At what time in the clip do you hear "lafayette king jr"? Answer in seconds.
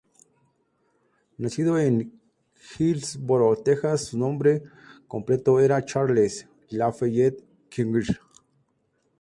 6.71-8.19